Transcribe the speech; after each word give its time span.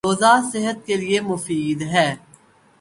روزہ 0.05 0.33
صحت 0.53 0.85
کے 0.85 0.95
لیے 0.95 1.19
مفید 1.21 1.81
ہے 1.91 2.07